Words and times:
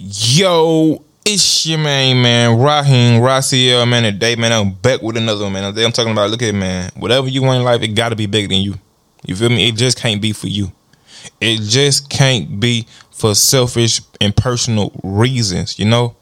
Yo, 0.00 1.02
it's 1.24 1.66
your 1.66 1.76
main 1.76 2.22
man, 2.22 2.56
Raheem 2.56 3.20
Raciel, 3.20 3.88
man. 3.88 4.04
Today, 4.04 4.36
man, 4.36 4.52
I'm 4.52 4.70
back 4.70 5.02
with 5.02 5.16
another 5.16 5.42
one, 5.42 5.54
man. 5.54 5.74
Today 5.74 5.84
I'm 5.84 5.90
talking 5.90 6.12
about, 6.12 6.30
look 6.30 6.40
at 6.40 6.54
man, 6.54 6.92
whatever 6.94 7.26
you 7.26 7.42
want 7.42 7.58
in 7.58 7.64
life, 7.64 7.82
it 7.82 7.88
gotta 7.88 8.14
be 8.14 8.26
bigger 8.26 8.46
than 8.46 8.58
you. 8.60 8.74
You 9.26 9.34
feel 9.34 9.48
me? 9.48 9.68
It 9.68 9.74
just 9.74 9.98
can't 9.98 10.22
be 10.22 10.32
for 10.32 10.46
you. 10.46 10.70
It 11.40 11.62
just 11.62 12.08
can't 12.10 12.60
be 12.60 12.86
for 13.10 13.34
selfish 13.34 14.00
and 14.20 14.36
personal 14.36 14.92
reasons, 15.02 15.80
you 15.80 15.84
know? 15.84 16.14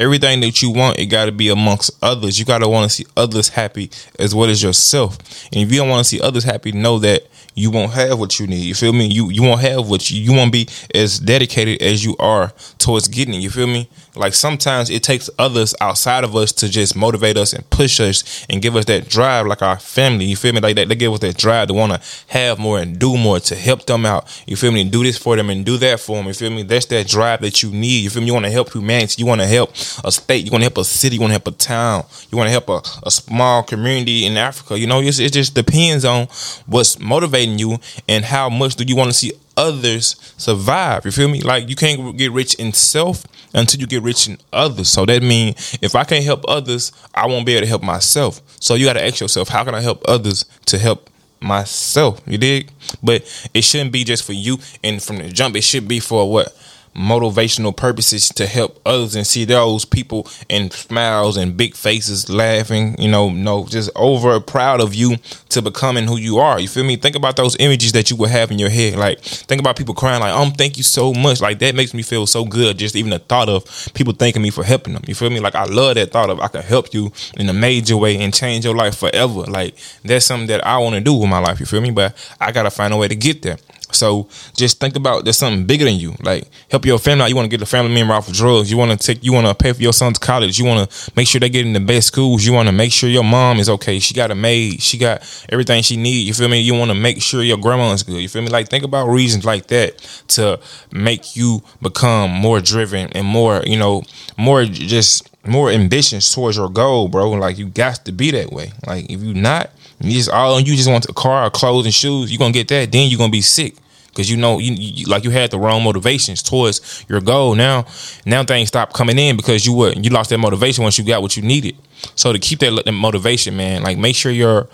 Everything 0.00 0.40
that 0.40 0.62
you 0.62 0.70
want, 0.70 0.98
it 0.98 1.06
gotta 1.06 1.30
be 1.30 1.50
amongst 1.50 1.90
others. 2.02 2.38
You 2.38 2.46
gotta 2.46 2.66
wanna 2.66 2.88
see 2.88 3.04
others 3.18 3.50
happy 3.50 3.90
as 4.18 4.34
well 4.34 4.48
as 4.48 4.62
yourself. 4.62 5.18
And 5.52 5.60
if 5.60 5.70
you 5.70 5.78
don't 5.78 5.90
wanna 5.90 6.04
see 6.04 6.20
others 6.22 6.44
happy, 6.44 6.72
know 6.72 6.98
that 7.00 7.24
you 7.54 7.70
won't 7.70 7.92
have 7.92 8.18
what 8.18 8.38
you 8.40 8.46
need. 8.46 8.62
You 8.62 8.74
feel 8.74 8.92
me? 8.92 9.06
You 9.06 9.30
you 9.30 9.42
won't 9.42 9.60
have 9.60 9.88
what 9.88 10.10
you 10.10 10.20
you 10.20 10.32
won't 10.32 10.52
be 10.52 10.68
as 10.94 11.18
dedicated 11.18 11.82
as 11.82 12.04
you 12.04 12.16
are 12.18 12.52
towards 12.78 13.08
getting 13.08 13.34
it. 13.34 13.38
You 13.38 13.50
feel 13.50 13.66
me? 13.66 13.88
Like 14.16 14.34
sometimes 14.34 14.90
it 14.90 15.02
takes 15.02 15.30
others 15.38 15.74
outside 15.80 16.24
of 16.24 16.34
us 16.34 16.52
to 16.52 16.68
just 16.68 16.96
motivate 16.96 17.36
us 17.36 17.52
and 17.52 17.68
push 17.70 18.00
us 18.00 18.46
and 18.48 18.60
give 18.62 18.76
us 18.76 18.84
that 18.86 19.08
drive, 19.08 19.46
like 19.46 19.62
our 19.62 19.78
family. 19.78 20.24
You 20.24 20.36
feel 20.36 20.52
me? 20.52 20.60
Like 20.60 20.76
that 20.76 20.88
they 20.88 20.94
give 20.94 21.12
us 21.12 21.20
that 21.20 21.36
drive 21.36 21.68
to 21.68 21.74
want 21.74 21.92
to 21.92 22.00
have 22.28 22.58
more 22.58 22.78
and 22.78 22.98
do 22.98 23.16
more 23.16 23.40
to 23.40 23.54
help 23.54 23.86
them 23.86 24.06
out. 24.06 24.42
You 24.46 24.56
feel 24.56 24.72
me? 24.72 24.80
And 24.80 24.90
do 24.90 25.02
this 25.02 25.18
for 25.18 25.36
them 25.36 25.50
and 25.50 25.64
do 25.64 25.76
that 25.78 26.00
for 26.00 26.16
them. 26.16 26.26
You 26.26 26.34
feel 26.34 26.50
me? 26.50 26.62
That's 26.62 26.86
that 26.86 27.06
drive 27.06 27.40
that 27.42 27.62
you 27.62 27.70
need. 27.70 28.02
You 28.04 28.10
feel 28.10 28.22
me? 28.22 28.26
You 28.28 28.34
want 28.34 28.46
to 28.46 28.52
help 28.52 28.72
humanity. 28.72 29.16
You 29.18 29.26
want 29.26 29.40
to 29.40 29.46
help 29.46 29.70
a 30.04 30.12
state. 30.12 30.44
You 30.44 30.50
want 30.50 30.62
to 30.62 30.66
help 30.66 30.78
a 30.78 30.84
city. 30.84 31.16
You 31.16 31.20
want 31.20 31.30
to 31.30 31.34
help 31.34 31.48
a 31.48 31.52
town. 31.52 32.04
You 32.30 32.38
want 32.38 32.48
to 32.48 32.52
help 32.52 32.68
a, 32.68 32.82
a 33.06 33.10
small 33.10 33.62
community 33.62 34.26
in 34.26 34.36
Africa. 34.36 34.78
You 34.78 34.86
know, 34.86 35.00
it 35.00 35.12
just 35.12 35.54
depends 35.54 36.04
on 36.04 36.26
what's 36.66 36.98
motivating 36.98 37.58
you 37.58 37.78
and 38.08 38.24
how 38.24 38.48
much 38.48 38.76
do 38.76 38.84
you 38.84 38.96
want 38.96 39.10
to 39.10 39.14
see 39.14 39.32
others 39.56 40.34
survive. 40.36 41.04
You 41.04 41.10
feel 41.10 41.28
me? 41.28 41.42
Like 41.42 41.68
you 41.68 41.76
can't 41.76 42.16
get 42.16 42.32
rich 42.32 42.54
in 42.54 42.72
self 42.72 43.24
until 43.52 43.80
you 43.80 43.86
get 43.86 44.02
rich 44.02 44.28
in 44.28 44.38
others. 44.52 44.88
So 44.88 45.04
that 45.06 45.22
means 45.22 45.78
if 45.82 45.94
I 45.94 46.04
can't 46.04 46.24
help 46.24 46.44
others, 46.48 46.92
I 47.14 47.26
won't 47.26 47.46
be 47.46 47.52
able 47.52 47.62
to 47.62 47.68
help 47.68 47.82
myself. 47.82 48.40
So 48.60 48.74
you 48.74 48.86
got 48.86 48.94
to 48.94 49.04
ask 49.04 49.20
yourself, 49.20 49.48
how 49.48 49.64
can 49.64 49.74
I 49.74 49.80
help 49.80 50.02
others 50.08 50.44
to 50.66 50.78
help 50.78 51.10
myself? 51.40 52.20
You 52.26 52.38
dig? 52.38 52.70
But 53.02 53.22
it 53.52 53.62
shouldn't 53.62 53.92
be 53.92 54.04
just 54.04 54.24
for 54.24 54.32
you. 54.32 54.58
And 54.82 55.02
from 55.02 55.18
the 55.18 55.28
jump, 55.28 55.56
it 55.56 55.64
should 55.64 55.86
be 55.86 56.00
for 56.00 56.30
what 56.30 56.56
motivational 56.94 57.76
purposes 57.76 58.28
to 58.30 58.46
help 58.46 58.80
others 58.84 59.14
and 59.14 59.26
see 59.26 59.44
those 59.44 59.84
people 59.84 60.28
and 60.48 60.72
smiles 60.72 61.36
and 61.36 61.56
big 61.56 61.74
faces 61.74 62.28
laughing, 62.28 62.96
you 62.98 63.08
know, 63.08 63.30
no, 63.30 63.66
just 63.66 63.90
over 63.94 64.40
proud 64.40 64.80
of 64.80 64.94
you 64.94 65.16
to 65.48 65.62
becoming 65.62 66.06
who 66.06 66.16
you 66.16 66.38
are. 66.38 66.58
You 66.58 66.68
feel 66.68 66.84
me? 66.84 66.96
Think 66.96 67.16
about 67.16 67.36
those 67.36 67.56
images 67.58 67.92
that 67.92 68.10
you 68.10 68.16
would 68.16 68.30
have 68.30 68.50
in 68.50 68.58
your 68.58 68.70
head. 68.70 68.96
Like, 68.96 69.20
think 69.20 69.60
about 69.60 69.76
people 69.76 69.94
crying, 69.94 70.20
like, 70.20 70.34
um, 70.34 70.52
thank 70.52 70.76
you 70.76 70.82
so 70.82 71.12
much. 71.12 71.40
Like, 71.40 71.58
that 71.60 71.74
makes 71.74 71.94
me 71.94 72.02
feel 72.02 72.26
so 72.26 72.44
good. 72.44 72.78
Just 72.78 72.96
even 72.96 73.10
the 73.10 73.18
thought 73.18 73.48
of 73.48 73.92
people 73.94 74.12
thanking 74.12 74.42
me 74.42 74.50
for 74.50 74.64
helping 74.64 74.94
them. 74.94 75.02
You 75.06 75.14
feel 75.14 75.30
me? 75.30 75.40
Like, 75.40 75.54
I 75.54 75.64
love 75.64 75.94
that 75.94 76.10
thought 76.10 76.30
of 76.30 76.40
I 76.40 76.48
can 76.48 76.62
help 76.62 76.92
you 76.92 77.12
in 77.36 77.48
a 77.48 77.52
major 77.52 77.96
way 77.96 78.18
and 78.18 78.34
change 78.34 78.64
your 78.64 78.74
life 78.74 78.96
forever. 78.96 79.42
Like, 79.42 79.76
that's 80.04 80.26
something 80.26 80.48
that 80.48 80.66
I 80.66 80.78
want 80.78 80.96
to 80.96 81.00
do 81.00 81.14
with 81.14 81.30
my 81.30 81.38
life. 81.38 81.60
You 81.60 81.66
feel 81.66 81.80
me? 81.80 81.90
But 81.90 82.16
I 82.40 82.52
got 82.52 82.64
to 82.64 82.70
find 82.70 82.92
a 82.92 82.96
way 82.96 83.08
to 83.08 83.16
get 83.16 83.42
there. 83.42 83.58
So 83.94 84.28
just 84.54 84.80
think 84.80 84.96
about 84.96 85.24
there's 85.24 85.38
something 85.38 85.66
bigger 85.66 85.84
than 85.84 85.96
you. 85.96 86.14
Like 86.22 86.48
help 86.70 86.84
your 86.84 86.98
family 86.98 87.24
out. 87.24 87.30
You 87.30 87.36
want 87.36 87.46
to 87.46 87.50
get 87.50 87.60
the 87.60 87.66
family 87.66 87.92
member 87.92 88.14
off 88.14 88.28
of 88.28 88.34
drugs. 88.34 88.70
You 88.70 88.76
want 88.76 88.98
to 88.98 89.06
take. 89.06 89.24
You 89.24 89.32
want 89.32 89.46
to 89.46 89.54
pay 89.54 89.72
for 89.72 89.82
your 89.82 89.92
son's 89.92 90.18
college. 90.18 90.58
You 90.58 90.64
want 90.64 90.90
to 90.90 91.12
make 91.16 91.26
sure 91.26 91.40
they 91.40 91.48
get 91.48 91.66
in 91.66 91.72
the 91.72 91.80
best 91.80 92.08
schools. 92.08 92.44
You 92.44 92.52
want 92.52 92.68
to 92.68 92.72
make 92.72 92.92
sure 92.92 93.08
your 93.08 93.24
mom 93.24 93.58
is 93.58 93.68
okay. 93.68 93.98
She 93.98 94.14
got 94.14 94.30
a 94.30 94.34
maid. 94.34 94.82
She 94.82 94.98
got 94.98 95.22
everything 95.48 95.82
she 95.82 95.96
needs. 95.96 96.28
You 96.28 96.34
feel 96.34 96.48
me? 96.48 96.60
You 96.60 96.74
want 96.74 96.90
to 96.90 96.94
make 96.94 97.22
sure 97.22 97.42
your 97.42 97.58
grandma 97.58 97.92
is 97.92 98.02
good. 98.02 98.20
You 98.20 98.28
feel 98.28 98.42
me? 98.42 98.48
Like 98.48 98.68
think 98.68 98.84
about 98.84 99.08
reasons 99.08 99.44
like 99.44 99.66
that 99.68 99.98
to 100.28 100.60
make 100.92 101.36
you 101.36 101.62
become 101.82 102.30
more 102.30 102.60
driven 102.60 103.08
and 103.12 103.26
more. 103.26 103.62
You 103.64 103.78
know, 103.78 104.02
more 104.36 104.64
just 104.64 105.28
more 105.46 105.70
ambitious 105.70 106.32
towards 106.34 106.56
your 106.56 106.68
goal, 106.68 107.08
bro. 107.08 107.30
Like 107.30 107.58
you 107.58 107.66
got 107.66 108.04
to 108.04 108.12
be 108.12 108.30
that 108.32 108.52
way. 108.52 108.72
Like 108.86 109.10
if 109.10 109.22
you 109.22 109.34
not, 109.34 109.70
you 110.00 110.12
just 110.12 110.30
all 110.30 110.60
you 110.60 110.76
just 110.76 110.90
want 110.90 111.08
a 111.08 111.12
car, 111.12 111.50
clothes, 111.50 111.84
and 111.84 111.94
shoes. 111.94 112.30
You're 112.30 112.38
gonna 112.38 112.52
get 112.52 112.68
that, 112.68 112.92
then 112.92 113.08
you're 113.08 113.18
gonna 113.18 113.30
be 113.30 113.42
sick. 113.42 113.74
Because 114.08 114.28
you 114.28 114.36
know 114.36 114.58
you, 114.58 114.72
you, 114.72 115.06
like 115.06 115.22
you 115.22 115.30
had 115.30 115.52
the 115.52 115.58
wrong 115.58 115.84
motivations 115.84 116.42
towards 116.42 117.04
your 117.08 117.20
goal. 117.20 117.54
Now, 117.54 117.86
now 118.26 118.42
things 118.42 118.68
stop 118.68 118.92
coming 118.92 119.18
in 119.18 119.36
because 119.36 119.64
you 119.64 119.72
what 119.72 120.02
you 120.02 120.10
lost 120.10 120.30
that 120.30 120.38
motivation 120.38 120.82
once 120.82 120.98
you 120.98 121.04
got 121.04 121.22
what 121.22 121.36
you 121.36 121.42
needed. 121.42 121.76
So 122.16 122.32
to 122.32 122.38
keep 122.38 122.58
that, 122.58 122.82
that 122.84 122.92
motivation, 122.92 123.56
man, 123.56 123.82
like 123.82 123.98
make 123.98 124.16
sure 124.16 124.32
you're 124.32 124.68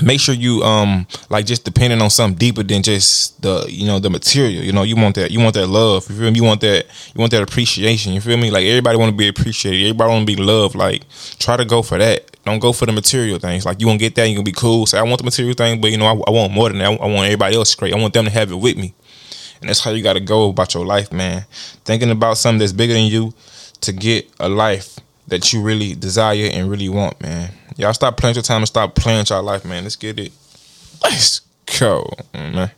make 0.00 0.20
sure 0.20 0.34
you 0.34 0.62
um 0.62 1.06
like 1.28 1.44
just 1.44 1.64
depending 1.64 2.00
on 2.00 2.08
something 2.08 2.38
deeper 2.38 2.62
than 2.62 2.82
just 2.82 3.40
the 3.42 3.66
you 3.68 3.86
know 3.86 3.98
the 3.98 4.08
material. 4.08 4.62
You 4.62 4.72
know 4.72 4.82
you 4.82 4.96
want 4.96 5.16
that 5.16 5.30
you 5.30 5.40
want 5.40 5.54
that 5.54 5.66
love. 5.66 6.08
You 6.08 6.16
feel 6.16 6.30
me? 6.30 6.36
You 6.36 6.44
want 6.44 6.62
that 6.62 6.86
you 7.14 7.18
want 7.18 7.32
that 7.32 7.42
appreciation. 7.42 8.14
You 8.14 8.20
feel 8.20 8.38
me? 8.38 8.50
Like 8.50 8.64
everybody 8.64 8.96
want 8.96 9.10
to 9.10 9.16
be 9.16 9.28
appreciated. 9.28 9.82
Everybody 9.82 10.10
want 10.10 10.26
to 10.26 10.36
be 10.36 10.42
loved. 10.42 10.74
Like 10.74 11.02
try 11.38 11.56
to 11.56 11.64
go 11.64 11.82
for 11.82 11.98
that 11.98 12.31
don't 12.44 12.58
go 12.58 12.72
for 12.72 12.86
the 12.86 12.92
material 12.92 13.38
things. 13.38 13.64
Like 13.64 13.80
you 13.80 13.86
won't 13.86 14.00
get 14.00 14.14
that 14.16 14.28
you 14.28 14.34
gonna 14.34 14.44
be 14.44 14.52
cool. 14.52 14.86
Say 14.86 14.98
i 14.98 15.02
want 15.02 15.18
the 15.18 15.24
material 15.24 15.54
thing 15.54 15.80
but 15.80 15.90
you 15.90 15.98
know 15.98 16.06
I, 16.06 16.12
I 16.12 16.30
want 16.30 16.52
more 16.52 16.68
than 16.68 16.78
that. 16.78 17.00
I, 17.00 17.06
want 17.06 17.24
everybody 17.24 17.56
else 17.56 17.74
great. 17.74 17.94
I 17.94 17.98
want 17.98 18.14
them 18.14 18.24
to 18.24 18.30
have 18.30 18.50
it 18.50 18.56
with 18.56 18.76
me. 18.76 18.94
And 19.60 19.68
that's 19.68 19.80
how 19.80 19.92
you 19.92 20.02
got 20.02 20.14
to 20.14 20.20
go 20.20 20.48
about 20.48 20.74
your 20.74 20.84
life 20.84 21.12
man. 21.12 21.44
Thinking 21.84 22.10
about 22.10 22.38
something 22.38 22.58
that's 22.58 22.72
bigger 22.72 22.94
than 22.94 23.06
you 23.06 23.32
to 23.82 23.92
get 23.92 24.28
a 24.40 24.48
life 24.48 24.98
that 25.28 25.52
you 25.52 25.62
really 25.62 25.94
desire 25.94 26.48
and 26.52 26.70
really 26.70 26.88
want 26.88 27.20
man. 27.20 27.50
Y'all 27.76 27.94
stop 27.94 28.16
playing 28.16 28.34
your 28.34 28.42
time 28.42 28.58
and 28.58 28.68
stop 28.68 28.94
playing 28.94 29.24
your 29.28 29.42
life, 29.42 29.64
man. 29.64 29.84
Let's 29.84 29.96
get 29.96 30.18
it. 30.18 30.32
Let's 31.02 31.40
go, 31.78 32.10
man. 32.34 32.70